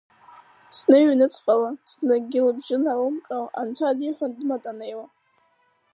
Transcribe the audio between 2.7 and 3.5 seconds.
налымҟьо